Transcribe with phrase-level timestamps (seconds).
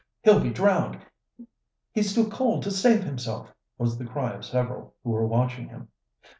[0.23, 0.99] "He'll be drowned!
[1.91, 5.89] He's too cold to save himself!" was the cry of several who were watching him.